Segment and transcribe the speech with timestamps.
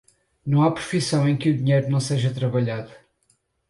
[0.43, 2.91] Não há profissão em que o dinheiro não seja trabalhado.